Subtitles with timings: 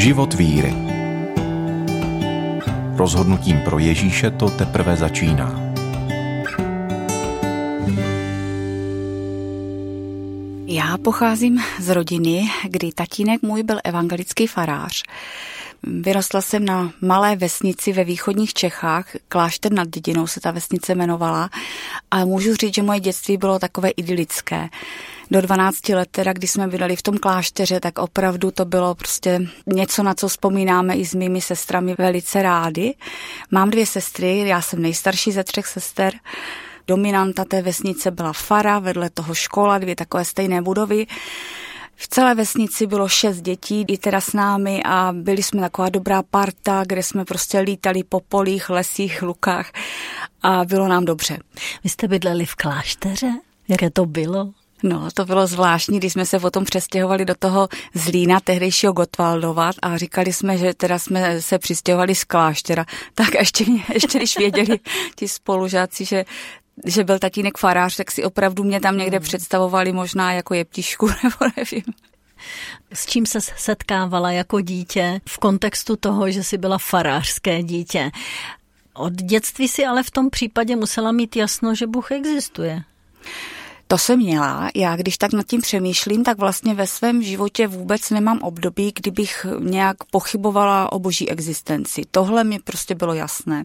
[0.00, 0.74] Život víry.
[2.96, 5.60] Rozhodnutím pro Ježíše to teprve začíná.
[10.66, 15.02] Já pocházím z rodiny, kdy tatínek můj byl evangelický farář.
[15.82, 21.50] Vyrostla jsem na malé vesnici ve východních Čechách, Klášter nad Dědinou se ta vesnice jmenovala
[22.10, 24.68] a můžu říct, že moje dětství bylo takové idylické.
[25.30, 29.40] Do 12 let, teda, kdy jsme bydleli v tom klášteře, tak opravdu to bylo prostě
[29.66, 32.94] něco, na co vzpomínáme i s mými sestrami velice rádi.
[33.50, 36.14] Mám dvě sestry, já jsem nejstarší ze třech sester.
[36.86, 41.06] Dominanta té vesnice byla fara, vedle toho škola, dvě takové stejné budovy.
[41.96, 46.22] V celé vesnici bylo šest dětí, i teda s námi a byli jsme taková dobrá
[46.22, 49.72] parta, kde jsme prostě lítali po polích, lesích, lukách
[50.42, 51.38] a bylo nám dobře.
[51.84, 53.30] Vy jste bydleli v klášteře?
[53.68, 54.52] Jaké to bylo?
[54.82, 59.96] No, to bylo zvláštní, když jsme se potom přestěhovali do toho Zlína, tehdejšího Gotwaldova a
[59.96, 62.84] říkali jsme, že teda jsme se přistěhovali z kláštera.
[63.14, 64.78] Tak ještě, ještě když věděli
[65.16, 66.24] ti spolužáci, že
[66.86, 69.24] že byl tatínek farář, tak si opravdu mě tam někde hmm.
[69.24, 71.84] představovali možná jako jeptišku, nebo nevím.
[72.92, 78.10] S čím se setkávala jako dítě v kontextu toho, že jsi byla farářské dítě?
[78.94, 82.82] Od dětství si ale v tom případě musela mít jasno, že Bůh existuje.
[83.90, 84.70] To jsem měla.
[84.74, 89.46] Já když tak nad tím přemýšlím, tak vlastně ve svém životě vůbec nemám období, kdybych
[89.58, 92.02] nějak pochybovala o boží existenci.
[92.10, 93.64] Tohle mi prostě bylo jasné.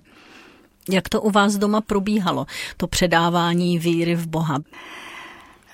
[0.90, 2.46] Jak to u vás doma probíhalo,
[2.78, 4.60] to předávání víry v Boha?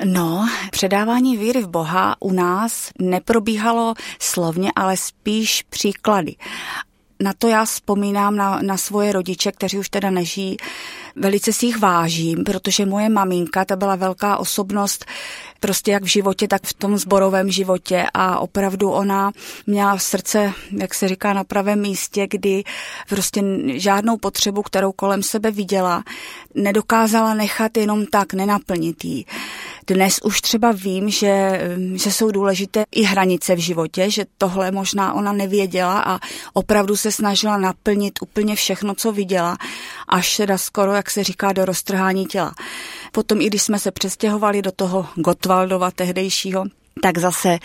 [0.05, 6.35] No, předávání víry v Boha u nás neprobíhalo slovně, ale spíš příklady.
[7.21, 10.57] Na to já vzpomínám na, na svoje rodiče, kteří už teda nežijí.
[11.15, 15.05] Velice si jich vážím, protože moje maminka, ta byla velká osobnost,
[15.59, 19.31] prostě jak v životě, tak v tom zborovém životě a opravdu ona
[19.67, 22.63] měla srdce, jak se říká, na pravém místě, kdy
[23.09, 26.03] prostě žádnou potřebu, kterou kolem sebe viděla,
[26.55, 29.25] nedokázala nechat jenom tak, nenaplnit jí.
[29.87, 31.61] Dnes už třeba vím, že,
[31.93, 36.19] že jsou důležité i hranice v životě, že tohle možná ona nevěděla a
[36.53, 39.57] opravdu se snažila naplnit úplně všechno, co viděla,
[40.07, 42.53] až teda skoro, jak se říká, do roztrhání těla.
[43.11, 46.65] Potom i když jsme se přestěhovali do toho Gotwaldova tehdejšího,
[47.01, 47.59] tak zase,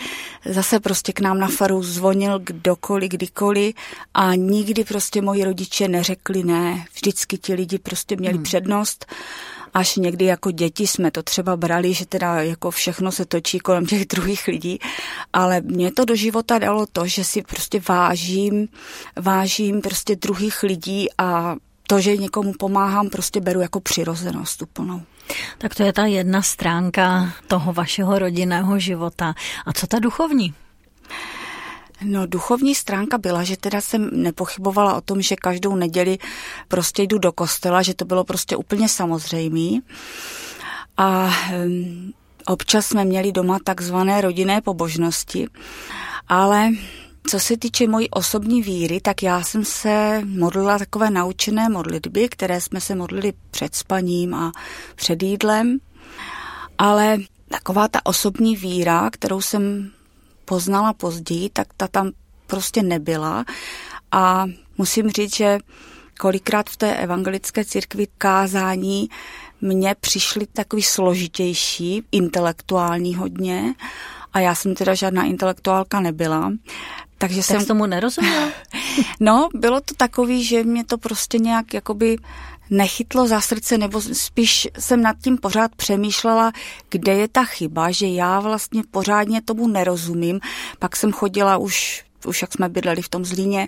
[0.45, 3.75] zase prostě k nám na faru zvonil kdokoliv, kdykoliv
[4.13, 6.85] a nikdy prostě moji rodiče neřekli ne.
[6.93, 8.43] Vždycky ti lidi prostě měli hmm.
[8.43, 9.05] přednost
[9.77, 13.85] až někdy jako děti jsme to třeba brali, že teda jako všechno se točí kolem
[13.85, 14.79] těch druhých lidí,
[15.33, 18.67] ale mě to do života dalo to, že si prostě vážím,
[19.15, 21.55] vážím prostě druhých lidí a
[21.87, 25.01] to, že někomu pomáhám, prostě beru jako přirozenost úplnou.
[25.57, 29.33] Tak to je ta jedna stránka toho vašeho rodinného života.
[29.65, 30.53] A co ta duchovní?
[32.03, 36.17] No, duchovní stránka byla, že teda jsem nepochybovala o tom, že každou neděli
[36.67, 39.79] prostě jdu do kostela, že to bylo prostě úplně samozřejmé.
[40.97, 41.33] A
[42.47, 45.47] občas jsme měli doma takzvané rodinné pobožnosti,
[46.27, 46.69] ale
[47.29, 52.61] co se týče mojí osobní víry, tak já jsem se modlila takové naučené modlitby, které
[52.61, 54.51] jsme se modlili před spaním a
[54.95, 55.77] před jídlem,
[56.77, 59.91] ale taková ta osobní víra, kterou jsem
[60.47, 62.11] poznala později, tak ta tam
[62.47, 63.45] prostě nebyla.
[64.11, 64.45] A
[64.77, 65.59] musím říct, že
[66.19, 69.09] kolikrát v té evangelické církvi kázání
[69.61, 73.73] mně přišly takový složitější, intelektuální hodně.
[74.33, 76.51] A já jsem teda žádná intelektuálka nebyla.
[77.17, 78.49] Takže tak jsem tomu nerozuměla?
[79.19, 82.17] no, bylo to takový, že mě to prostě nějak jakoby
[82.69, 86.51] nechytlo za srdce, nebo spíš jsem nad tím pořád přemýšlela,
[86.89, 90.39] kde je ta chyba, že já vlastně pořádně tomu nerozumím.
[90.79, 93.67] Pak jsem chodila už už jak jsme bydleli v tom Zlíně,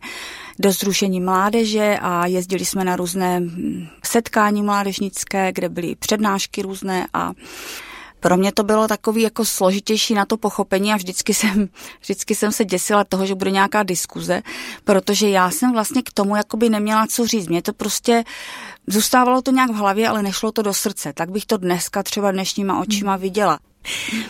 [0.59, 3.41] do Združení mládeže a jezdili jsme na různé
[4.05, 7.31] setkání mládežnické, kde byly přednášky různé a
[8.19, 11.69] pro mě to bylo takový jako složitější na to pochopení a vždycky jsem,
[12.01, 14.41] vždycky jsem se děsila toho, že bude nějaká diskuze,
[14.83, 17.47] protože já jsem vlastně k tomu jakoby neměla co říct.
[17.47, 18.23] Mě to prostě
[18.87, 21.13] zůstávalo to nějak v hlavě, ale nešlo to do srdce.
[21.13, 23.59] Tak bych to dneska třeba dnešníma očima viděla.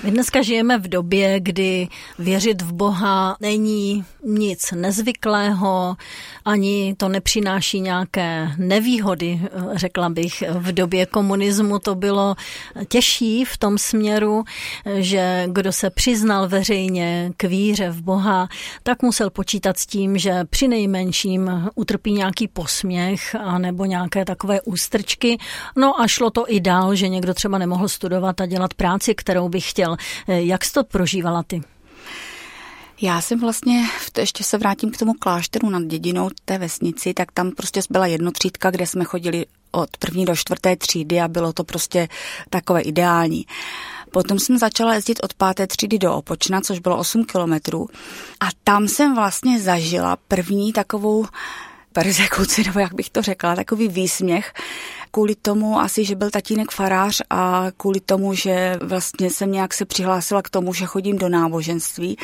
[0.03, 1.87] My dneska žijeme v době, kdy
[2.19, 5.95] věřit v Boha není nic nezvyklého,
[6.45, 9.41] ani to nepřináší nějaké nevýhody,
[9.73, 10.43] řekla bych.
[10.49, 12.35] V době komunismu to bylo
[12.87, 14.43] těžší v tom směru,
[14.95, 18.47] že kdo se přiznal veřejně k víře v Boha,
[18.83, 24.61] tak musel počítat s tím, že při nejmenším utrpí nějaký posměch a nebo nějaké takové
[24.61, 25.37] ústrčky.
[25.75, 29.49] No a šlo to i dál, že někdo třeba nemohl studovat a dělat práci, kterou
[29.49, 29.97] bych chtěl.
[30.27, 31.61] Jak jsi to prožívala ty?
[33.01, 33.87] Já jsem vlastně,
[34.17, 38.71] ještě se vrátím k tomu klášteru nad dědinou té vesnici, tak tam prostě byla jednotřídka,
[38.71, 42.07] kde jsme chodili od první do čtvrté třídy a bylo to prostě
[42.49, 43.45] takové ideální.
[44.11, 47.87] Potom jsem začala jezdit od páté třídy do Opočna, což bylo 8 kilometrů.
[48.39, 51.25] A tam jsem vlastně zažila první takovou
[51.93, 54.53] persekuci, nebo jak bych to řekla, takový výsměch,
[55.11, 59.85] kvůli tomu asi, že byl tatínek farář a kvůli tomu, že vlastně jsem nějak se
[59.85, 62.17] přihlásila k tomu, že chodím do náboženství.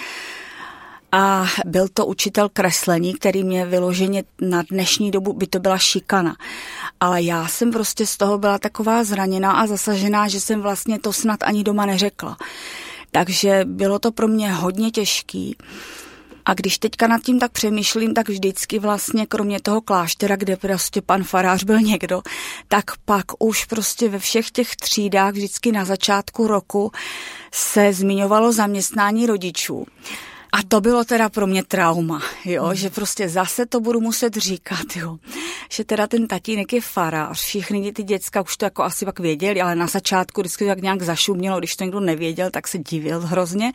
[1.11, 6.35] A byl to učitel kreslení, který mě vyloženě na dnešní dobu by to byla šikana.
[6.99, 11.13] Ale já jsem prostě z toho byla taková zraněná a zasažená, že jsem vlastně to
[11.13, 12.37] snad ani doma neřekla.
[13.11, 15.55] Takže bylo to pro mě hodně těžký.
[16.45, 21.01] A když teďka nad tím tak přemýšlím, tak vždycky vlastně kromě toho kláštera, kde prostě
[21.01, 22.21] pan farář byl někdo,
[22.67, 26.91] tak pak už prostě ve všech těch třídách vždycky na začátku roku
[27.53, 29.85] se zmiňovalo zaměstnání rodičů.
[30.55, 34.95] A to bylo teda pro mě trauma, jo, že prostě zase to budu muset říkat,
[34.95, 35.17] jo,
[35.71, 39.61] že teda ten tatínek je farář, všichni ty děcka už to jako asi pak věděli,
[39.61, 43.71] ale na začátku vždycky tak nějak zašumělo, když to někdo nevěděl, tak se divil hrozně.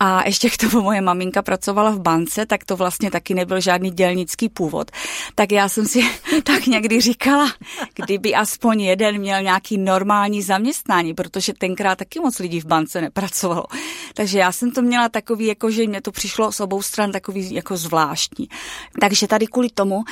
[0.00, 3.90] A ještě k tomu moje maminka pracovala v bance, tak to vlastně taky nebyl žádný
[3.90, 4.90] dělnický původ.
[5.34, 6.02] Tak já jsem si
[6.44, 7.52] tak někdy říkala,
[7.94, 13.64] kdyby aspoň jeden měl nějaký normální zaměstnání, protože tenkrát taky moc lidí v bance nepracovalo.
[14.14, 17.54] Takže já jsem to měla takový, jako že mě to přišlo s obou stran takový
[17.54, 18.48] jako zvláštní.
[19.00, 20.04] Takže tady kvůli tomu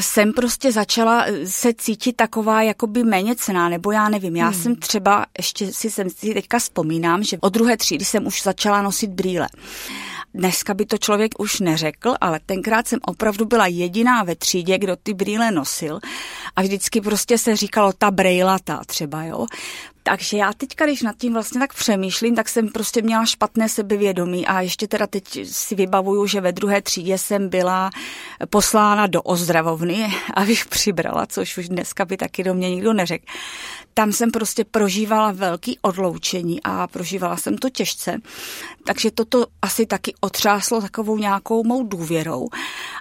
[0.00, 4.36] jsem prostě začala eh, se cítit taková jakoby méně cená, nebo já nevím.
[4.36, 4.62] Já hmm.
[4.62, 8.82] jsem třeba, ještě si jsem si teďka vzpomínám, že od druhé třídy jsem už začala
[8.82, 9.48] nosit brýle.
[10.34, 14.96] Dneska by to člověk už neřekl, ale tenkrát jsem opravdu byla jediná ve třídě, kdo
[14.96, 16.00] ty brýle nosil
[16.56, 19.46] a vždycky prostě se říkalo ta brejlata třeba, jo.
[20.06, 24.46] Takže já teďka, když nad tím vlastně tak přemýšlím, tak jsem prostě měla špatné sebevědomí
[24.46, 27.90] a ještě teda teď si vybavuju, že ve druhé třídě jsem byla
[28.50, 33.24] poslána do ozdravovny, abych přibrala, což už dneska by taky do mě nikdo neřekl.
[33.94, 38.18] Tam jsem prostě prožívala velký odloučení a prožívala jsem to těžce.
[38.84, 42.48] Takže toto asi taky otřáslo takovou nějakou mou důvěrou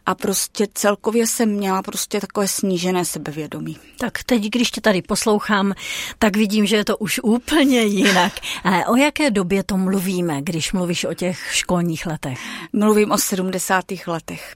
[0.06, 3.78] a prostě celkově jsem měla prostě takové snížené sebevědomí.
[3.98, 5.74] Tak teď, když tě tady poslouchám,
[6.20, 8.34] tak vidím, že je to už úplně jinak.
[8.64, 12.40] A o jaké době to mluvíme, když mluvíš o těch školních letech?
[12.74, 13.86] Mluvím o 70.
[14.08, 14.56] letech.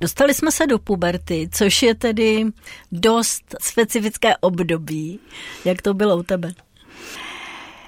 [0.00, 2.44] Dostali jsme se do puberty, což je tedy
[2.92, 5.20] dost specifické období.
[5.64, 6.52] Jak to bylo u tebe?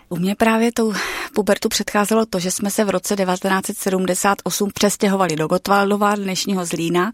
[0.08, 0.92] U mě právě tou
[1.34, 7.12] pubertu předcházelo to, že jsme se v roce 1978 přestěhovali do Gotwaldova, dnešního Zlína,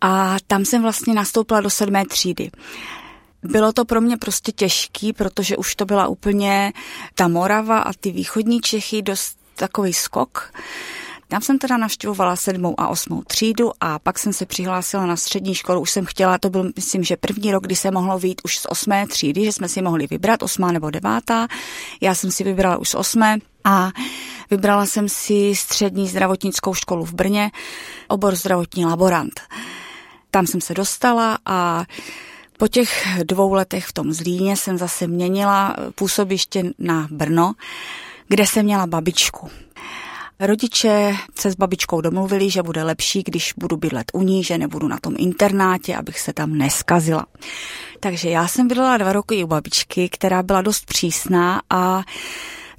[0.00, 2.50] a tam jsem vlastně nastoupila do sedmé třídy.
[3.44, 6.72] Bylo to pro mě prostě těžký, protože už to byla úplně
[7.14, 10.52] ta Morava a ty východní Čechy, dost takový skok.
[11.28, 15.54] Tam jsem teda navštěvovala sedmou a osmou třídu a pak jsem se přihlásila na střední
[15.54, 15.80] školu.
[15.80, 18.66] Už jsem chtěla, to byl myslím, že první rok, kdy se mohlo vyjít už z
[18.68, 21.48] osmé třídy, že jsme si mohli vybrat, osmá nebo devátá.
[22.00, 23.90] Já jsem si vybrala už z osmé a
[24.50, 27.50] vybrala jsem si střední zdravotnickou školu v Brně,
[28.08, 29.40] obor zdravotní laborant.
[30.30, 31.84] Tam jsem se dostala a
[32.58, 37.52] po těch dvou letech v tom Zlíně jsem zase měnila působiště na Brno,
[38.28, 39.50] kde jsem měla babičku.
[40.40, 44.88] Rodiče se s babičkou domluvili, že bude lepší, když budu bydlet u ní, že nebudu
[44.88, 47.26] na tom internátě, abych se tam neskazila.
[48.00, 52.02] Takže já jsem bydlela dva roky u babičky, která byla dost přísná a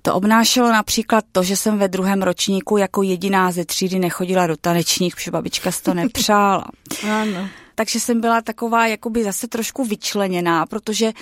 [0.01, 4.57] to obnášelo například to, že jsem ve druhém ročníku jako jediná ze třídy nechodila do
[4.57, 6.65] tanečních, protože babička si to nepřála.
[7.11, 7.49] ano.
[7.75, 11.13] Takže jsem byla taková jakoby zase trošku vyčleněná, protože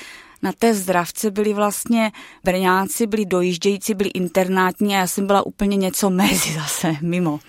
[0.41, 2.11] na té zdravce byli vlastně
[2.43, 7.39] Brňáci, byli dojíždějící, byli internátní a já jsem byla úplně něco mezi zase, mimo.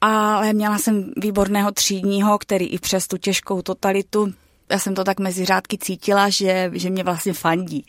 [0.00, 4.32] Ale měla jsem výborného třídního, který i přes tu těžkou totalitu,
[4.70, 7.86] já jsem to tak mezi řádky cítila, že, že mě vlastně fandí.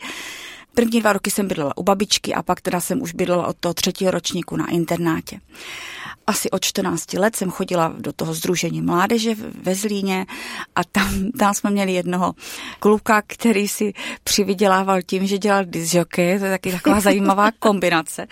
[0.74, 3.74] První dva roky jsem bydlela u babičky a pak teda jsem už bydlela od toho
[3.74, 5.40] třetího ročníku na internátě
[6.26, 10.26] asi od 14 let jsem chodila do toho Združení mládeže ve Zlíně
[10.74, 12.34] a tam, tam jsme měli jednoho
[12.80, 13.92] kluka, který si
[14.24, 18.26] přivydělával tím, že dělal disjoky, to je taky taková zajímavá kombinace.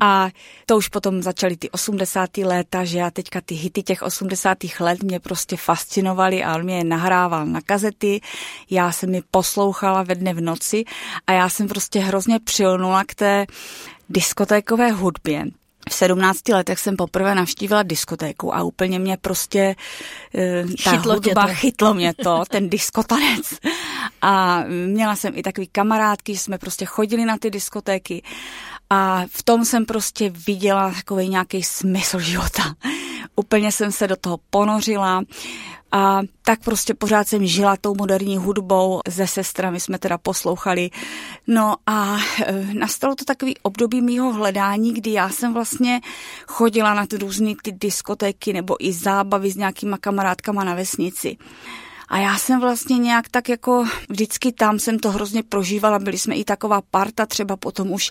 [0.00, 0.28] A
[0.66, 2.36] to už potom začaly ty 80.
[2.38, 4.58] léta, že já teďka ty hity těch 80.
[4.80, 8.20] let mě prostě fascinovaly a on mě je nahrával na kazety,
[8.70, 10.84] já jsem mi poslouchala ve dne v noci
[11.26, 13.46] a já jsem prostě hrozně přilnula k té
[14.08, 15.44] diskotékové hudbě.
[15.88, 19.76] V 17 letech jsem poprvé navštívila diskotéku a úplně mě prostě
[20.34, 21.54] e, ta chytlo hudba, to.
[21.54, 23.54] chytlo mě to, ten diskotanec.
[24.22, 28.22] A měla jsem i takový kamarádky, že jsme prostě chodili na ty diskotéky
[28.90, 32.74] A v tom jsem prostě viděla takový nějaký smysl života.
[33.36, 35.22] Úplně jsem se do toho ponořila.
[35.92, 40.90] A tak prostě pořád jsem žila tou moderní hudbou, se sestrami jsme teda poslouchali.
[41.46, 46.00] No a e, nastalo to takový období mýho hledání, kdy já jsem vlastně
[46.46, 51.36] chodila na ty různé ty diskotéky nebo i zábavy s nějakýma kamarádkama na vesnici.
[52.08, 56.34] A já jsem vlastně nějak tak jako vždycky tam jsem to hrozně prožívala, byli jsme
[56.34, 58.10] i taková parta, třeba potom už,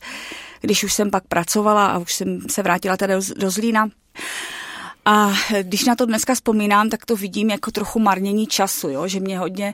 [0.62, 3.90] když už jsem pak pracovala a už jsem se vrátila teda do, do Zlína,
[5.08, 9.08] a když na to dneska vzpomínám, tak to vidím jako trochu marnění času, jo?
[9.08, 9.74] že mě hodně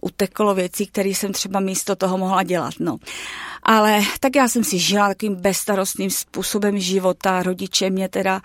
[0.00, 2.74] uteklo věcí, které jsem třeba místo toho mohla dělat.
[2.78, 2.96] No.
[3.62, 7.42] Ale tak já jsem si žila takovým bezstarostným způsobem života.
[7.42, 8.40] Rodiče mě teda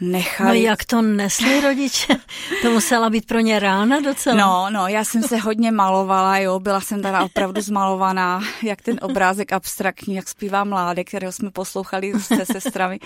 [0.00, 0.58] nechali.
[0.58, 2.16] No jak to nesli rodiče?
[2.62, 4.36] To musela být pro ně rána docela.
[4.36, 8.98] No, no, já jsem se hodně malovala, jo, byla jsem teda opravdu zmalovaná, jak ten
[9.02, 13.00] obrázek abstraktní, jak zpívá mládek, kterého jsme poslouchali se sestrami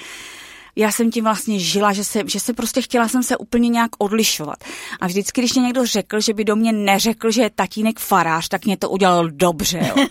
[0.78, 3.90] já jsem tím vlastně žila, že se, že se prostě chtěla jsem se úplně nějak
[3.98, 4.64] odlišovat.
[5.00, 8.48] A vždycky, když mě někdo řekl, že by do mě neřekl, že je tatínek farář,
[8.48, 9.80] tak mě to udělalo dobře.
[9.88, 10.06] Jo.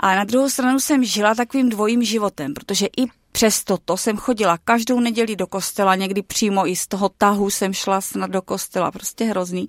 [0.00, 4.58] A na druhou stranu jsem žila takovým dvojím životem, protože i přes toto jsem chodila
[4.58, 8.90] každou neděli do kostela, někdy přímo i z toho tahu jsem šla snad do kostela,
[8.90, 9.68] prostě hrozný.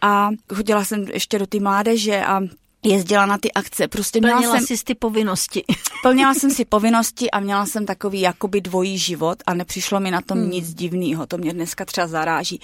[0.00, 2.40] A chodila jsem ještě do ty mládeže a
[2.84, 3.88] jezdila na ty akce.
[3.88, 5.64] Prostě měla plnila jsem, si ty povinnosti.
[6.02, 10.20] Plnila jsem si povinnosti a měla jsem takový jakoby dvojí život a nepřišlo mi na
[10.20, 10.50] tom hmm.
[10.50, 11.26] nic divného.
[11.26, 12.60] To mě dneska třeba zaráží.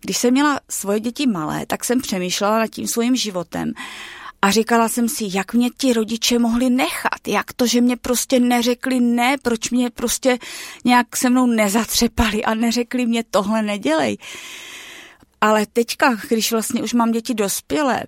[0.00, 3.72] Když jsem měla svoje děti malé, tak jsem přemýšlela nad tím svým životem
[4.44, 8.40] a říkala jsem si, jak mě ti rodiče mohli nechat, jak to, že mě prostě
[8.40, 10.38] neřekli ne, proč mě prostě
[10.84, 14.18] nějak se mnou nezatřepali a neřekli mě tohle nedělej.
[15.40, 18.04] Ale teďka, když vlastně už mám děti dospělé,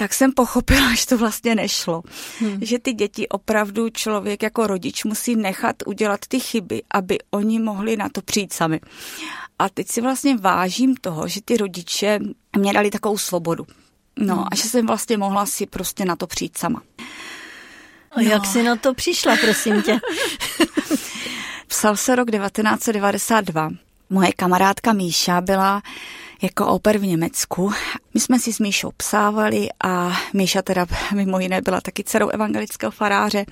[0.00, 2.02] tak jsem pochopila, že to vlastně nešlo.
[2.38, 2.58] Hmm.
[2.60, 7.96] Že ty děti opravdu člověk jako rodič musí nechat udělat ty chyby, aby oni mohli
[7.96, 8.80] na to přijít sami.
[9.58, 12.18] A teď si vlastně vážím toho, že ty rodiče
[12.58, 13.66] mě dali takovou svobodu.
[14.16, 14.44] No hmm.
[14.52, 16.82] a že jsem vlastně mohla si prostě na to přijít sama.
[18.16, 18.22] No.
[18.22, 20.00] jak jsi na to přišla, prosím tě?
[21.66, 23.70] Psal se rok 1992.
[24.10, 25.82] Moje kamarádka Míša byla
[26.42, 27.72] jako oper v Německu.
[28.14, 32.90] My jsme si s Míšou psávali a Míša teda mimo jiné byla taky dcerou evangelického
[32.90, 33.46] faráře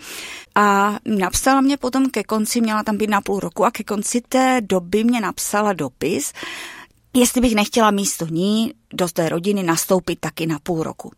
[0.54, 4.20] a napsala mě potom ke konci, měla tam být na půl roku a ke konci
[4.28, 6.32] té doby mě napsala dopis,
[7.14, 11.12] jestli bych nechtěla místo ní do té rodiny nastoupit taky na půl roku.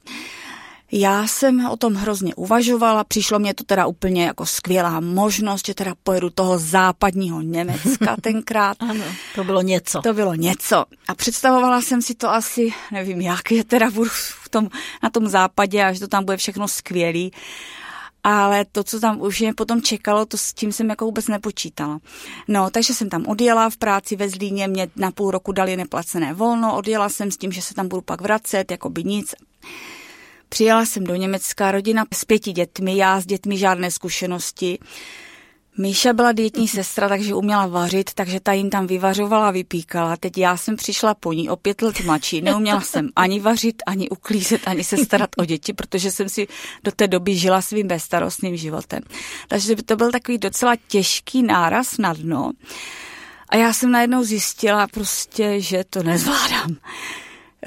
[0.93, 5.75] Já jsem o tom hrozně uvažovala, přišlo mě to teda úplně jako skvělá možnost, že
[5.75, 8.77] teda pojedu toho západního Německa tenkrát.
[8.81, 9.05] ano,
[9.35, 10.01] to bylo něco.
[10.01, 10.85] To bylo něco.
[11.09, 14.69] A představovala jsem si to asi, nevím jak, je teda budu v tom,
[15.03, 17.33] na tom západě a že to tam bude všechno skvělý.
[18.25, 21.99] Ale to, co tam už mě potom čekalo, to s tím jsem jako vůbec nepočítala.
[22.49, 26.35] No, takže jsem tam odjela v práci ve Zlíně, mě na půl roku dali neplacené
[26.35, 29.35] volno, odjela jsem s tím, že se tam budu pak vracet, jako by nic.
[30.53, 34.79] Přijela jsem do Německa, rodina s pěti dětmi, já s dětmi žádné zkušenosti.
[35.79, 40.17] Míša byla dietní sestra, takže uměla vařit, takže ta jim tam vyvařovala, vypíkala.
[40.17, 42.41] Teď já jsem přišla po ní o pět let mladší.
[42.41, 46.47] Neuměla jsem ani vařit, ani uklízet, ani se starat o děti, protože jsem si
[46.85, 49.01] do té doby žila svým bezstarostným životem.
[49.49, 52.53] Takže to byl takový docela těžký náraz na dno.
[53.49, 56.77] A já jsem najednou zjistila prostě, že to nezvládám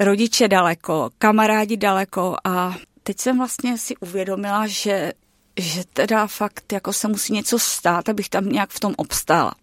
[0.00, 5.12] rodiče daleko, kamarádi daleko a teď jsem vlastně si uvědomila, že,
[5.58, 9.54] že teda fakt jako se musí něco stát, abych tam nějak v tom obstála.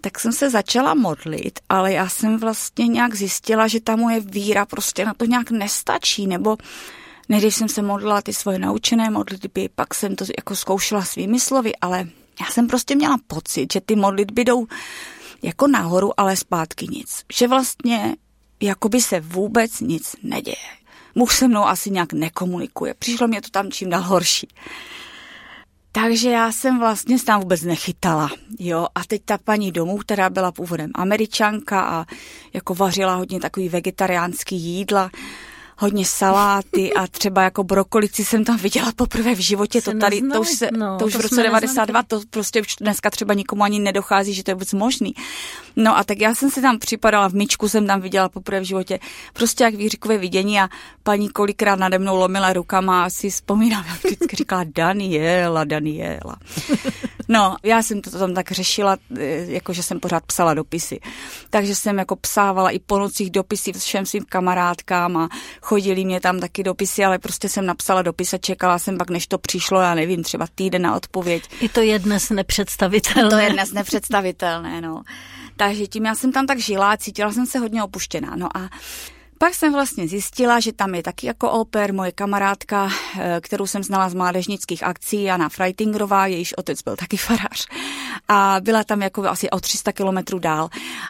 [0.00, 4.66] Tak jsem se začala modlit, ale já jsem vlastně nějak zjistila, že ta moje víra
[4.66, 6.56] prostě na to nějak nestačí, nebo
[7.28, 11.76] nejdřív jsem se modlila ty svoje naučené modlitby, pak jsem to jako zkoušela svými slovy,
[11.76, 12.08] ale
[12.40, 14.66] já jsem prostě měla pocit, že ty modlitby jdou
[15.42, 17.24] jako nahoru, ale zpátky nic.
[17.32, 18.16] Že vlastně
[18.64, 20.56] jakoby se vůbec nic neděje.
[21.14, 22.94] Muž se mnou asi nějak nekomunikuje.
[22.94, 24.48] Přišlo mě to tam čím dál horší.
[25.92, 28.30] Takže já jsem vlastně tam vůbec nechytala.
[28.58, 28.86] Jo?
[28.94, 32.04] A teď ta paní domů, která byla původem američanka a
[32.52, 35.10] jako vařila hodně takový vegetariánský jídla,
[35.84, 39.82] hodně saláty a třeba jako brokolici jsem tam viděla poprvé v životě.
[39.82, 42.76] To, tady, to už, se, no, to už to v roce 92, to prostě už
[42.80, 45.14] dneska třeba nikomu ani nedochází, že to je vůbec možný.
[45.76, 48.64] No a tak já jsem si tam připadala, v myčku jsem tam viděla poprvé v
[48.64, 48.98] životě,
[49.32, 50.68] prostě jak výřikové vidění a
[51.02, 56.36] paní kolikrát nade mnou lomila rukama a si vzpomínám, jak vždycky říkala Daniela, Daniela.
[57.28, 61.00] No, já jsem to tam tak řešila, eh, jako že jsem pořád psala dopisy.
[61.50, 65.28] Takže jsem jako psávala i po nocích dopisy všem svým kamarádkám a
[65.74, 69.26] Chodili mě tam taky dopisy, ale prostě jsem napsala dopis a čekala jsem pak, než
[69.26, 71.42] to přišlo, já nevím, třeba týden na odpověď.
[71.60, 73.30] I to je dnes nepředstavitelné.
[73.30, 75.02] To je dnes nepředstavitelné, no.
[75.56, 78.36] Takže tím já jsem tam tak žila a cítila jsem se hodně opuštěná.
[78.36, 78.70] No a
[79.38, 82.88] pak jsem vlastně zjistila, že tam je taky jako oper moje kamarádka,
[83.18, 87.66] eh, kterou jsem znala z mládežnických akcí, Jana Freitingerová, jejíž otec byl taky farář.
[88.28, 90.68] A byla tam jako asi o 300 kilometrů dál.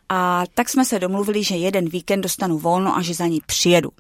[0.09, 3.91] A tak jsme se domluvili, že jeden víkend dostanu volno a že za ní přijedu.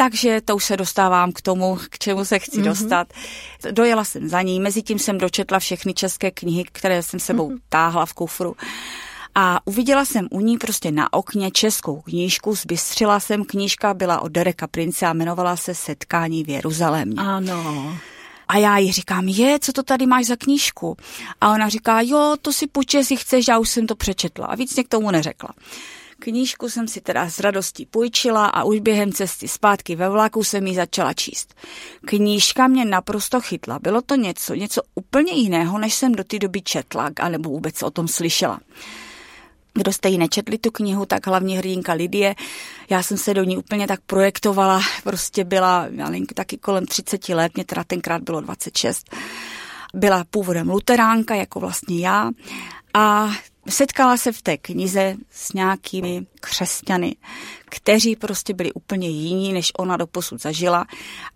[0.00, 2.64] Takže to už se dostávám k tomu, k čemu se chci mm-hmm.
[2.64, 3.12] dostat.
[3.70, 7.58] Dojela jsem za ní, mezi tím jsem dočetla všechny české knihy, které jsem sebou mm-hmm.
[7.68, 8.56] táhla v kufru.
[9.34, 14.32] A uviděla jsem u ní prostě na okně českou knížku, zbystřila jsem, knížka byla od
[14.32, 17.16] Dereka Prince a jmenovala se Setkání v Jeruzalémě.
[17.18, 17.98] Ano.
[18.48, 20.96] A já jí říkám, je, co to tady máš za knížku?
[21.40, 24.46] A ona říká, jo, to si půjče, jestli chceš, já už jsem to přečetla.
[24.46, 25.50] A víc mě k tomu neřekla.
[26.20, 30.66] Knížku jsem si teda s radostí půjčila a už během cesty zpátky ve vlaku jsem
[30.66, 31.54] ji začala číst.
[32.06, 33.78] Knížka mě naprosto chytla.
[33.78, 37.90] Bylo to něco, něco úplně jiného, než jsem do té doby četla, anebo vůbec o
[37.90, 38.60] tom slyšela.
[39.74, 42.34] Kdo jste ji nečetli tu knihu, tak hlavní hrdinka Lidie,
[42.90, 47.28] já jsem se do ní úplně tak projektovala, prostě byla, já nevím, taky kolem 30
[47.28, 49.14] let, mě teda tenkrát bylo 26.
[49.94, 52.30] Byla původem luteránka, jako vlastně já,
[52.94, 53.30] a
[53.68, 57.16] setkala se v té knize s nějakými křesťany,
[57.64, 60.86] kteří prostě byli úplně jiní, než ona doposud zažila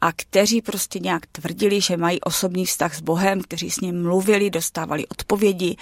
[0.00, 4.50] a kteří prostě nějak tvrdili, že mají osobní vztah s Bohem, kteří s ním mluvili,
[4.50, 5.76] dostávali odpovědi,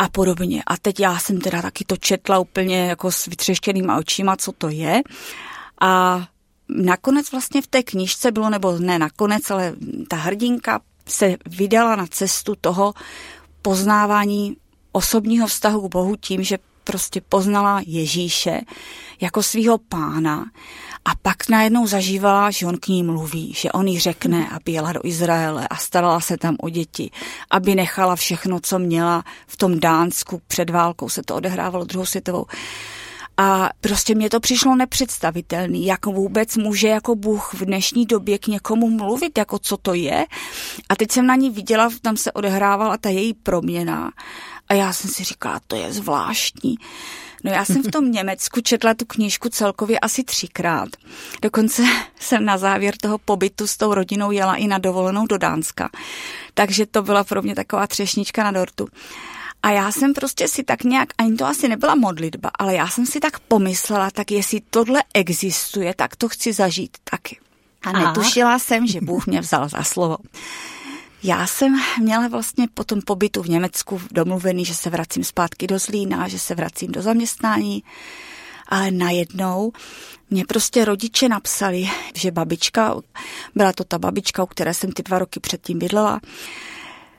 [0.00, 0.62] a podobně.
[0.66, 4.68] A teď já jsem teda taky to četla úplně jako s vytřeštěnýma očima, co to
[4.68, 5.02] je.
[5.80, 6.24] A
[6.68, 9.74] nakonec vlastně v té knižce bylo, nebo ne nakonec, ale
[10.08, 12.94] ta hrdinka se vydala na cestu toho
[13.62, 14.56] poznávání
[14.92, 18.60] osobního vztahu k Bohu tím, že prostě poznala Ježíše
[19.20, 20.44] jako svého pána
[21.04, 24.92] a pak najednou zažívala, že on k ní mluví, že on jí řekne, aby jela
[24.92, 27.10] do Izraele a starala se tam o děti,
[27.50, 32.46] aby nechala všechno, co měla v tom Dánsku před válkou, se to odehrávalo druhou světovou.
[33.36, 38.46] A prostě mě to přišlo nepředstavitelný, jak vůbec může jako Bůh v dnešní době k
[38.46, 40.26] někomu mluvit, jako co to je.
[40.88, 44.12] A teď jsem na ní viděla, tam se odehrávala ta její proměna.
[44.70, 46.76] A já jsem si říkala, to je zvláštní.
[47.44, 50.88] No já jsem v tom Německu četla tu knížku celkově asi třikrát.
[51.42, 51.82] Dokonce
[52.20, 55.90] jsem na závěr toho pobytu s tou rodinou jela i na dovolenou do Dánska.
[56.54, 58.88] Takže to byla pro mě taková třešnička na dortu.
[59.62, 63.06] A já jsem prostě si tak nějak, ani to asi nebyla modlitba, ale já jsem
[63.06, 67.38] si tak pomyslela, tak jestli tohle existuje, tak to chci zažít taky.
[67.82, 70.16] A netušila jsem, že Bůh mě vzal za slovo.
[71.22, 75.78] Já jsem měla vlastně po tom pobytu v Německu domluvený, že se vracím zpátky do
[75.78, 77.82] Zlína, že se vracím do zaměstnání,
[78.68, 79.72] ale najednou
[80.30, 82.94] mě prostě rodiče napsali, že babička,
[83.54, 86.20] byla to ta babička, u které jsem ty dva roky předtím bydlela,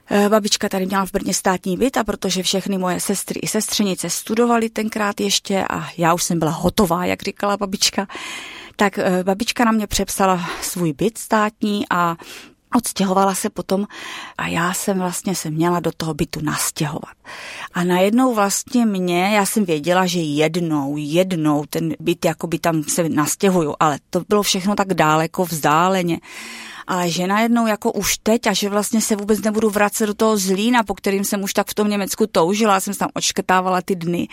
[0.09, 4.09] eh, Babička tady měla v Brně státní byt a protože všechny moje sestry i sestřenice
[4.09, 8.07] studovali tenkrát ještě a já už jsem byla hotová, jak říkala babička,
[8.75, 12.15] tak eh, babička na mě přepsala svůj byt státní a
[12.75, 13.87] Odstěhovala se potom
[14.37, 17.15] a já jsem vlastně se měla do toho bytu nastěhovat.
[17.73, 23.09] A najednou vlastně mě, já jsem věděla, že jednou, jednou ten byt jakoby tam se
[23.09, 26.19] nastěhuju, ale to bylo všechno tak daleko, vzdáleně.
[26.87, 30.37] Ale že najednou jako už teď a že vlastně se vůbec nebudu vracet do toho
[30.37, 34.27] zlína, po kterým jsem už tak v tom Německu toužila, jsem tam odškrtávala ty dny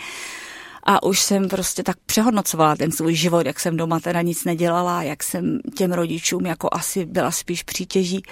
[0.89, 5.03] a už jsem prostě tak přehodnocovala ten svůj život, jak jsem doma teda nic nedělala,
[5.03, 8.23] jak jsem těm rodičům jako asi byla spíš přítěží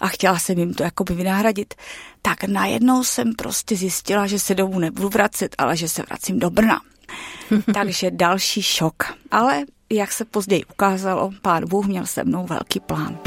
[0.00, 1.74] a chtěla jsem jim to jakoby vynahradit,
[2.22, 6.50] tak najednou jsem prostě zjistila, že se domů nebudu vracet, ale že se vracím do
[6.50, 6.80] Brna.
[7.74, 9.14] Takže další šok.
[9.30, 13.18] Ale jak se později ukázalo, pán Bůh měl se mnou velký plán.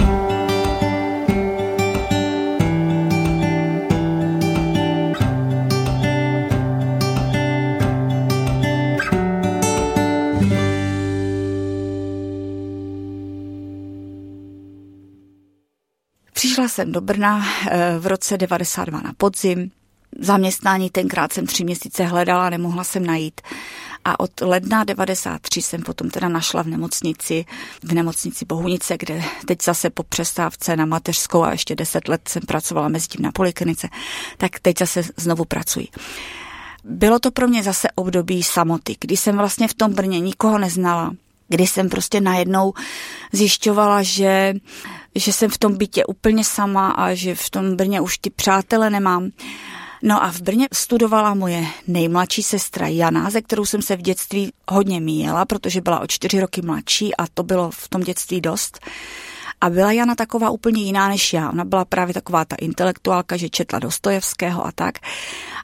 [16.41, 19.71] Přišla jsem do Brna eh, v roce 92 na podzim.
[20.19, 23.41] Zaměstnání tenkrát jsem tři měsíce hledala, nemohla jsem najít.
[24.05, 27.45] A od ledna 93 jsem potom teda našla v nemocnici,
[27.83, 32.41] v nemocnici Bohunice, kde teď zase po přestávce na mateřskou a ještě deset let jsem
[32.47, 33.89] pracovala mezi tím na poliklinice,
[34.37, 35.87] tak teď zase znovu pracuji.
[36.83, 41.11] Bylo to pro mě zase období samoty, kdy jsem vlastně v tom Brně nikoho neznala,
[41.51, 42.73] kdy jsem prostě najednou
[43.31, 44.53] zjišťovala, že
[45.15, 48.89] že jsem v tom bytě úplně sama a že v tom Brně už ty přátele
[48.89, 49.29] nemám.
[50.03, 54.51] No a v Brně studovala moje nejmladší sestra Jana, ze kterou jsem se v dětství
[54.69, 58.79] hodně míjela, protože byla o čtyři roky mladší a to bylo v tom dětství dost.
[59.61, 61.49] A byla Jana taková úplně jiná než já.
[61.49, 64.95] Ona byla právě taková ta intelektuálka, že četla Dostojevského a tak.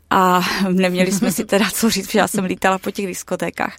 [0.10, 3.76] A neměli jsme si teda co říct, protože já jsem lítala po těch diskotékách.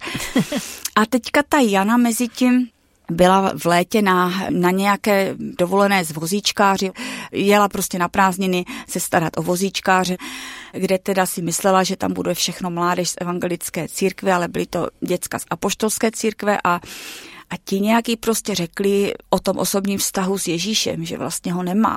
[0.96, 2.68] A teďka ta Jana mezi tím
[3.10, 6.90] byla v létě na, na nějaké dovolené z vozíčkáři,
[7.32, 10.16] jela prostě na prázdniny se starat o vozíčkáře,
[10.72, 14.88] kde teda si myslela, že tam bude všechno mládež z evangelické církve, ale byly to
[15.00, 16.80] děcka z apoštolské církve a
[17.50, 21.96] a ti nějaký prostě řekli o tom osobním vztahu s Ježíšem, že vlastně ho nemá.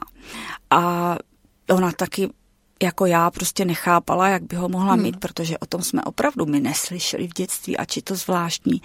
[0.70, 1.16] A
[1.70, 2.30] ona taky
[2.84, 5.04] jako já prostě nechápala, jak by ho mohla hmm.
[5.04, 8.82] mít, protože o tom jsme opravdu my neslyšeli v dětství, ač je to zvláštní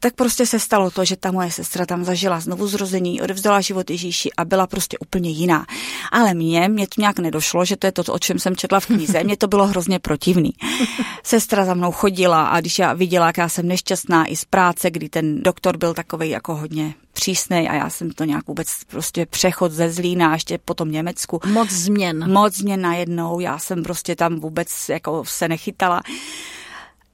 [0.00, 3.90] tak prostě se stalo to, že ta moje sestra tam zažila znovu zrození, odevzdala život
[3.90, 5.66] Ježíši a byla prostě úplně jiná.
[6.12, 8.86] Ale mně, mě to nějak nedošlo, že to je to, o čem jsem četla v
[8.86, 10.50] knize, mě to bylo hrozně protivný.
[11.22, 14.90] Sestra za mnou chodila a když já viděla, jak já jsem nešťastná i z práce,
[14.90, 19.26] kdy ten doktor byl takový jako hodně přísnej a já jsem to nějak vůbec prostě
[19.26, 21.40] přechod ze Zlína ještě po tom Německu.
[21.46, 22.32] Moc změn.
[22.32, 26.02] Moc změn najednou, já jsem prostě tam vůbec jako se nechytala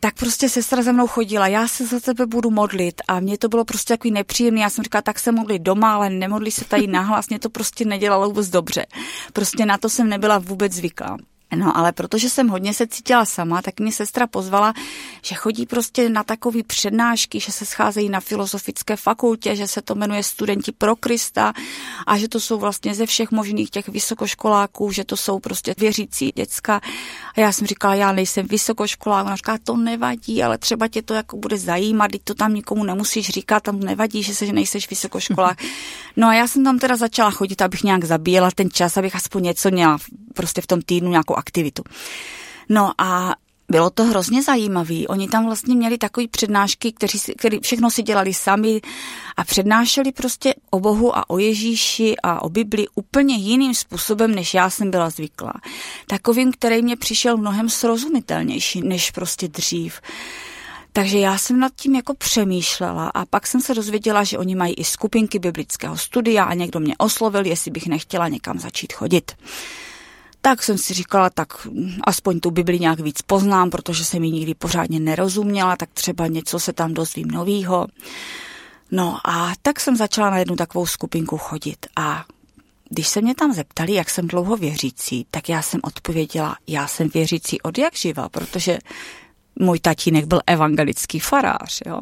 [0.05, 3.49] tak prostě sestra za mnou chodila, já se za tebe budu modlit a mě to
[3.49, 6.87] bylo prostě takový nepříjemný, já jsem říkala, tak se modli doma, ale nemodli se tady
[6.87, 8.87] nahlas, mě to prostě nedělalo vůbec dobře.
[9.33, 11.17] Prostě na to jsem nebyla vůbec zvyklá.
[11.57, 14.75] No ale protože jsem hodně se cítila sama, tak mě sestra pozvala,
[15.23, 19.95] že chodí prostě na takové přednášky, že se scházejí na filozofické fakultě, že se to
[19.95, 21.53] jmenuje Studenti pro Krista
[22.07, 26.33] a že to jsou vlastně ze všech možných těch vysokoškoláků, že to jsou prostě věřící
[26.37, 26.81] děcka.
[27.37, 31.15] A já jsem říkala, já nejsem vysokoškolák, ona říká, to nevadí, ale třeba tě to
[31.15, 34.91] jako bude zajímat, teď to tam nikomu nemusíš říkat, tam nevadí, že se že nejseš
[34.91, 35.63] vysokoškolák.
[36.17, 39.43] No a já jsem tam teda začala chodit, abych nějak zabíjela ten čas, abych aspoň
[39.43, 39.99] něco měla
[40.35, 41.83] prostě v tom týdnu nějakou aktivitu.
[42.69, 43.35] No a
[43.73, 45.07] bylo to hrozně zajímavé.
[45.09, 48.81] Oni tam vlastně měli takové přednášky, kteří, který všechno si dělali sami
[49.37, 54.55] a přednášeli prostě o Bohu a o Ježíši a o Bibli úplně jiným způsobem, než
[54.55, 55.53] já jsem byla zvyklá.
[56.07, 60.01] Takovým, který mě přišel mnohem srozumitelnější, než prostě dřív.
[60.93, 64.75] Takže já jsem nad tím jako přemýšlela a pak jsem se dozvěděla, že oni mají
[64.75, 69.33] i skupinky biblického studia a někdo mě oslovil, jestli bych nechtěla někam začít chodit
[70.43, 71.69] tak jsem si říkala, tak
[72.05, 76.61] aspoň tu Bibli nějak víc poznám, protože jsem ji nikdy pořádně nerozuměla, tak třeba něco
[76.61, 77.87] se tam dozvím novýho.
[78.91, 82.25] No a tak jsem začala na jednu takovou skupinku chodit a
[82.89, 87.09] když se mě tam zeptali, jak jsem dlouho věřící, tak já jsem odpověděla, já jsem
[87.09, 88.79] věřící od jak živa, protože
[89.59, 91.83] můj tatínek byl evangelický farář.
[91.87, 92.01] Jo?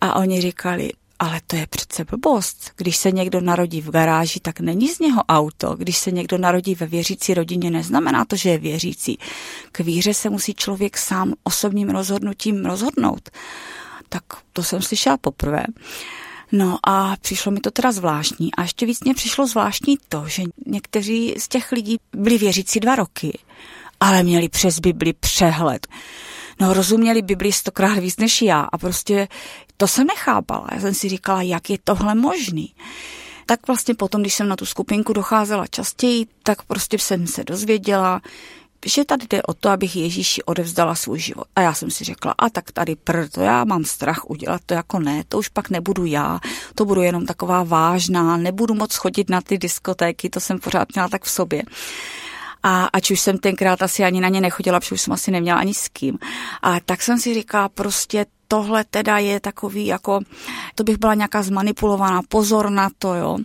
[0.00, 2.70] A oni říkali, ale to je přece blbost.
[2.76, 5.74] Když se někdo narodí v garáži, tak není z něho auto.
[5.76, 9.18] Když se někdo narodí ve věřící rodině, neznamená to, že je věřící.
[9.72, 13.30] K víře se musí člověk sám osobním rozhodnutím rozhodnout.
[14.08, 15.64] Tak to jsem slyšela poprvé.
[16.52, 18.54] No a přišlo mi to teda zvláštní.
[18.54, 22.96] A ještě víc mě přišlo zvláštní to, že někteří z těch lidí byli věřící dva
[22.96, 23.38] roky,
[24.00, 25.86] ale měli přes Bibli přehled
[26.60, 29.28] no rozuměli Bibli stokrát víc než já a prostě
[29.76, 30.68] to jsem nechápala.
[30.72, 32.74] Já jsem si říkala, jak je tohle možný.
[33.46, 38.20] Tak vlastně potom, když jsem na tu skupinku docházela častěji, tak prostě jsem se dozvěděla,
[38.86, 41.44] že tady jde o to, abych Ježíši odevzdala svůj život.
[41.56, 42.96] A já jsem si řekla, a tak tady
[43.32, 46.40] to já mám strach udělat to jako ne, to už pak nebudu já,
[46.74, 51.08] to budu jenom taková vážná, nebudu moc chodit na ty diskotéky, to jsem pořád měla
[51.08, 51.62] tak v sobě.
[52.66, 55.58] A ať už jsem tenkrát asi ani na ně nechodila, protože už jsem asi neměla
[55.58, 56.18] ani s kým.
[56.62, 60.20] A tak jsem si říkala, prostě tohle teda je takový jako,
[60.74, 63.38] to bych byla nějaká zmanipulovaná, pozor na to, jo.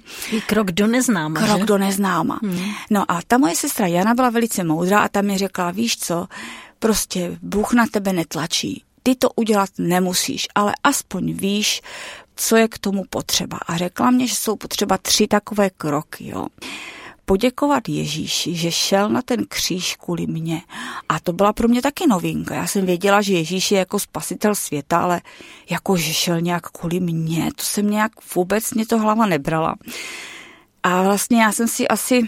[0.45, 1.65] Krok do neznáma, Krok že?
[1.65, 2.39] do neznáma.
[2.43, 2.71] Hmm.
[2.89, 6.27] No a ta moje sestra Jana byla velice moudrá a ta mi řekla, víš co,
[6.79, 8.83] prostě Bůh na tebe netlačí.
[9.03, 11.81] Ty to udělat nemusíš, ale aspoň víš,
[12.35, 13.57] co je k tomu potřeba.
[13.67, 16.47] A řekla mě, že jsou potřeba tři takové kroky, jo
[17.29, 20.61] poděkovat Ježíši, že šel na ten kříž kvůli mně.
[21.09, 22.55] A to byla pro mě taky novinka.
[22.55, 25.21] Já jsem věděla, že Ježíš je jako spasitel světa, ale
[25.69, 29.75] jako, že šel nějak kvůli mně, to jsem nějak vůbec mě to hlava nebrala.
[30.83, 32.21] A vlastně já jsem si asi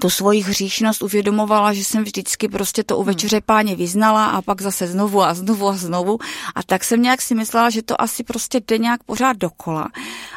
[0.00, 3.06] tu svoji hříšnost uvědomovala, že jsem vždycky prostě to u hmm.
[3.06, 6.18] večeře páně vyznala a pak zase znovu a znovu a znovu.
[6.54, 9.88] A tak jsem nějak si myslela, že to asi prostě jde nějak pořád dokola.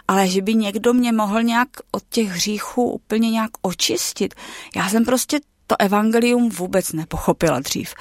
[0.07, 4.35] Ale že by někdo mě mohl nějak od těch hříchů úplně nějak očistit.
[4.75, 5.39] Já jsem prostě
[5.69, 7.93] to evangelium vůbec nepochopila dřív.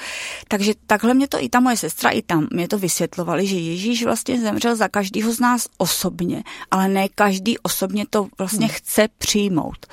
[0.49, 4.05] Takže takhle mě to i ta moje sestra, i tam mě to vysvětlovali, že Ježíš
[4.05, 8.75] vlastně zemřel za každého z nás osobně, ale ne každý osobně to vlastně hmm.
[8.75, 9.87] chce přijmout.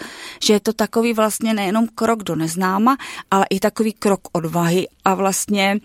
[0.44, 2.98] Že je to takový vlastně nejenom krok do neznáma,
[3.32, 5.80] ale i takový krok odvahy a vlastně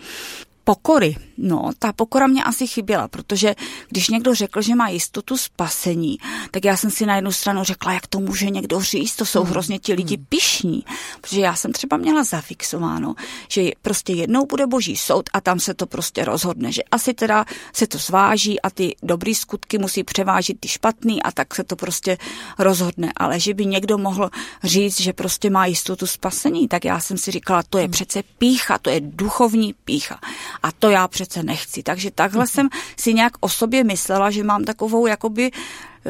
[0.70, 1.16] pokory.
[1.38, 3.54] No, ta pokora mě asi chyběla, protože
[3.88, 6.18] když někdo řekl, že má jistotu spasení,
[6.50, 9.42] tak já jsem si na jednu stranu řekla, jak to může někdo říct, to jsou
[9.42, 9.50] hmm.
[9.50, 10.26] hrozně ti lidi hmm.
[10.28, 10.84] pišní,
[11.20, 13.14] protože já jsem třeba měla zafixováno,
[13.48, 17.44] že prostě jednou bude boží soud a tam se to prostě rozhodne, že asi teda
[17.72, 21.76] se to zváží a ty dobrý skutky musí převážit ty špatný a tak se to
[21.76, 22.18] prostě
[22.58, 24.30] rozhodne, ale že by někdo mohl
[24.64, 27.92] říct, že prostě má jistotu spasení, tak já jsem si říkala, to je hmm.
[27.92, 30.20] přece pícha, to je duchovní pícha.
[30.62, 31.82] A to já přece nechci.
[31.82, 35.50] Takže takhle jsem si nějak o sobě myslela, že mám takovou jakoby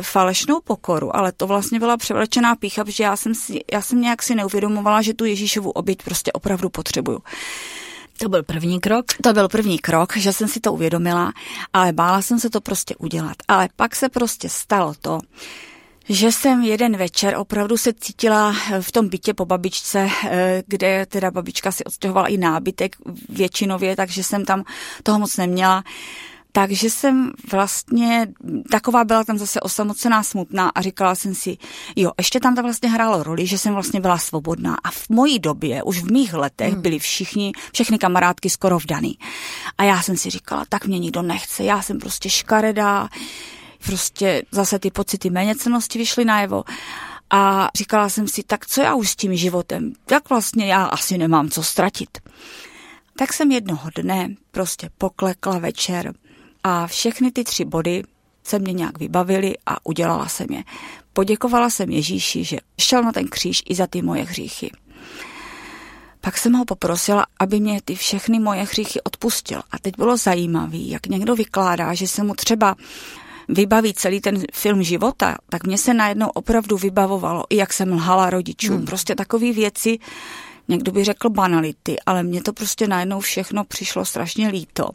[0.03, 4.23] falešnou pokoru, ale to vlastně byla převlečená pícha, protože já jsem, si, já jsem nějak
[4.23, 7.23] si neuvědomovala, že tu Ježíšovu oběť prostě opravdu potřebuju.
[8.19, 9.05] To byl první krok?
[9.23, 11.33] To byl první krok, že jsem si to uvědomila,
[11.73, 13.37] ale bála jsem se to prostě udělat.
[13.49, 15.21] Ale pak se prostě stalo to,
[16.13, 21.31] že jsem jeden večer opravdu se cítila v tom bytě po babičce, eh, kde teda
[21.31, 22.97] babička si odstěhovala i nábytek
[23.29, 24.65] většinově, takže jsem tam
[25.03, 25.85] toho moc neměla.
[26.53, 28.27] Takže jsem vlastně,
[28.71, 31.57] taková byla tam zase osamocená, smutná a říkala jsem si,
[31.97, 35.39] jo, ještě tam to vlastně hrálo roli, že jsem vlastně byla svobodná a v mojí
[35.39, 36.83] době, už v mých letech hmm.
[36.83, 39.19] byli všichni, všechny kamarádky skoro vdaný.
[39.79, 43.09] A já jsem si říkala, tak mě nikdo nechce, já jsem prostě škaredá,
[43.85, 46.65] prostě zase ty pocity méněcenosti vyšly najevo.
[47.31, 49.93] A říkala jsem si, tak co já už s tím životem?
[50.05, 52.19] Tak vlastně já asi nemám co ztratit.
[53.17, 56.15] Tak jsem jednoho dne prostě poklekla večer
[56.65, 58.03] a všechny ty tři body
[58.45, 60.65] se mě nějak vybavily a udělala jsem je.
[61.13, 64.71] Poděkovala jsem Ježíši, že šel na ten kříž i za ty moje hříchy.
[66.21, 69.63] Pak jsem ho poprosila, aby mě ty všechny moje hříchy odpustil.
[69.71, 72.77] A teď bylo zajímavé, jak někdo vykládá, že se mu třeba
[73.51, 78.31] vybaví celý ten film života, tak mě se najednou opravdu vybavovalo, i jak jsem lhala
[78.31, 78.77] rodičům.
[78.77, 78.87] Hmm.
[78.87, 79.99] Prostě takové věci,
[80.69, 84.91] někdo by řekl banality, ale mně to prostě najednou všechno přišlo strašně líto.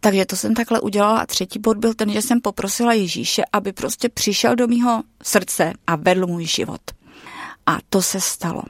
[0.00, 3.72] Takže to jsem takhle udělala a třetí bod byl ten, že jsem poprosila Ježíše, aby
[3.72, 6.80] prostě přišel do mýho srdce a vedl můj život.
[7.66, 8.62] A to se stalo.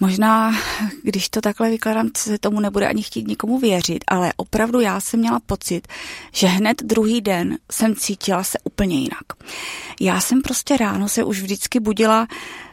[0.00, 0.54] Možná,
[1.02, 5.20] když to takhle vykládám, se tomu nebude ani chtít nikomu věřit, ale opravdu já jsem
[5.20, 5.88] měla pocit,
[6.32, 9.24] že hned druhý den jsem cítila se úplně jinak.
[10.00, 12.26] Já jsem prostě ráno se už vždycky budila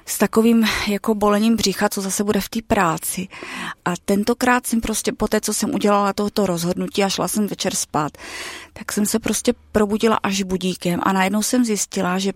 [0.06, 3.28] s takovým jako bolením břicha, co zase bude v té práci.
[3.86, 7.76] A tentokrát jsem prostě po té, co jsem udělala tohoto rozhodnutí a šla jsem večer
[7.76, 8.12] spát,
[8.74, 12.32] tak jsem se prostě probudila až budíkem a najednou jsem zjistila, že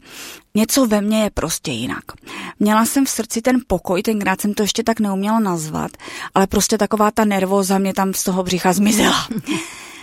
[0.55, 2.03] něco ve mně je prostě jinak.
[2.59, 5.91] Měla jsem v srdci ten pokoj, tenkrát jsem to ještě tak neuměla nazvat,
[6.33, 9.27] ale prostě taková ta nervóza mě tam z toho břicha zmizela.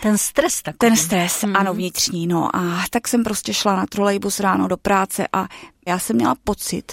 [0.05, 0.79] Ten stres takový.
[0.79, 1.57] Ten stres, mm.
[1.57, 2.57] ano, vnitřní, no.
[2.57, 5.47] A tak jsem prostě šla na trolejbus ráno do práce a
[5.87, 6.93] já jsem měla pocit,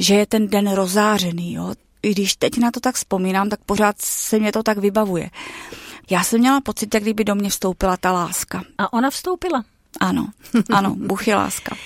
[0.00, 1.74] že je ten den rozářený, jo.
[2.02, 5.30] I když teď na to tak vzpomínám, tak pořád se mě to tak vybavuje.
[6.10, 8.62] Já jsem měla pocit, jak kdyby do mě vstoupila ta láska.
[8.78, 9.64] A ona vstoupila?
[10.00, 10.28] Ano,
[10.70, 11.76] ano, Bůh je láska.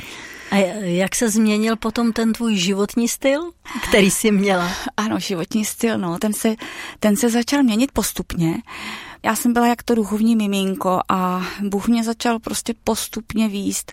[0.50, 3.50] A jak se změnil potom ten tvůj životní styl,
[3.88, 4.70] který jsi měla?
[4.96, 6.54] Ano, životní styl, no, ten se,
[7.00, 8.54] ten se začal měnit postupně.
[9.22, 13.92] Já jsem byla jak to duchovní miminko a Bůh mě začal prostě postupně výst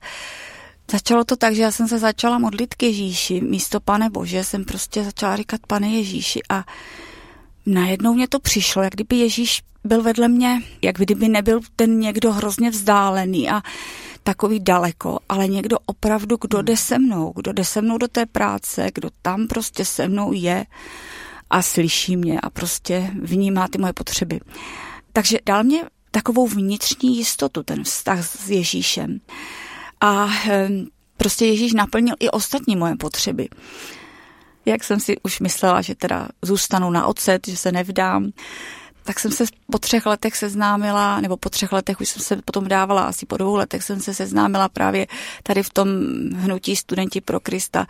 [0.91, 3.41] Začalo to tak, že já jsem se začala modlit k Ježíši.
[3.41, 6.63] Místo Pane Bože jsem prostě začala říkat Pane Ježíši a
[7.65, 12.31] najednou mě to přišlo, jak kdyby Ježíš byl vedle mě, jak kdyby nebyl ten někdo
[12.31, 13.61] hrozně vzdálený a
[14.23, 16.65] takový daleko, ale někdo opravdu, kdo hmm.
[16.65, 20.33] jde se mnou, kdo jde se mnou do té práce, kdo tam prostě se mnou
[20.33, 20.65] je
[21.49, 24.39] a slyší mě a prostě vnímá ty moje potřeby.
[25.13, 29.19] Takže dal mě takovou vnitřní jistotu, ten vztah s Ježíšem.
[30.01, 30.87] A ehm,
[31.17, 33.47] prostě Ježíš naplnil i ostatní moje potřeby.
[34.65, 38.31] Jak jsem si už myslela, že teda zůstanu na ocet, že se nevdám,
[39.03, 42.67] tak jsem se po třech letech seznámila, nebo po třech letech už jsem se potom
[42.67, 45.07] dávala, asi po dvou letech jsem se seznámila právě
[45.43, 45.87] tady v tom
[46.35, 47.87] hnutí Studenti pro Krista.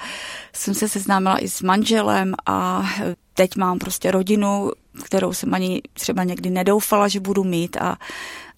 [0.53, 2.89] Jsem se seznámila i s manželem a
[3.33, 4.71] teď mám prostě rodinu,
[5.03, 7.97] kterou jsem ani třeba někdy nedoufala, že budu mít a,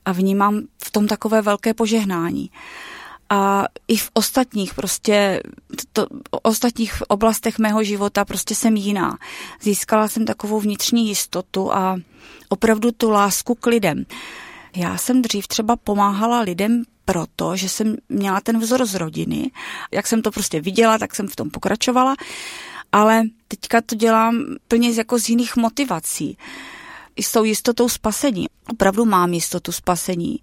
[0.05, 2.49] a vnímám v tom takové velké požehnání
[3.33, 5.41] a i v ostatních prostě,
[5.93, 6.07] to,
[6.43, 9.17] ostatních oblastech mého života prostě jsem jiná.
[9.61, 11.97] Získala jsem takovou vnitřní jistotu a
[12.49, 14.05] opravdu tu lásku k lidem.
[14.75, 19.51] Já jsem dřív třeba pomáhala lidem proto, že jsem měla ten vzor z rodiny.
[19.91, 22.15] Jak jsem to prostě viděla, tak jsem v tom pokračovala.
[22.91, 26.37] ale teďka to dělám plně jako z jiných motivací.
[27.15, 28.47] I s tou jistotou spasení.
[28.71, 30.39] Opravdu mám jistotu spasení,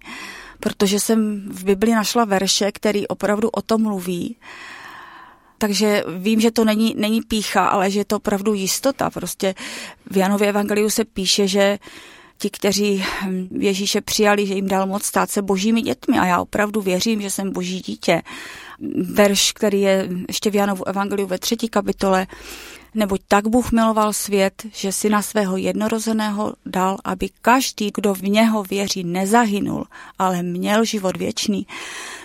[0.61, 4.37] protože jsem v Bibli našla verše, který opravdu o tom mluví.
[5.57, 9.09] Takže vím, že to není, není pícha, ale že je to opravdu jistota.
[9.09, 9.55] Prostě
[10.11, 11.79] v Janově evangeliu se píše, že
[12.37, 16.41] ti, kteří hm, Ježíše přijali, že jim dal moc stát se božími dětmi a já
[16.41, 18.21] opravdu věřím, že jsem boží dítě.
[19.13, 22.27] Verš, který je ještě v Janovu evangeliu ve třetí kapitole,
[22.95, 28.21] Neboť tak Bůh miloval svět, že si na svého jednorozeného dal, aby každý, kdo v
[28.21, 29.85] něho věří, nezahynul,
[30.19, 31.67] ale měl život věčný.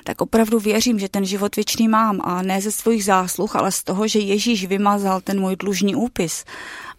[0.05, 3.85] Tak opravdu věřím, že ten život věčný mám a ne ze svých zásluh, ale z
[3.85, 6.45] toho, že Ježíš vymazal ten můj dlužní úpis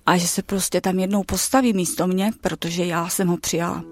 [0.06, 3.84] a že se prostě tam jednou postaví místo mě, protože já jsem ho přijala.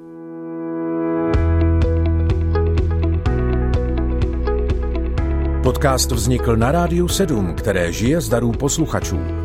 [5.64, 9.45] Podcast vznikl na Rádiu 7, které žije z darů posluchačů.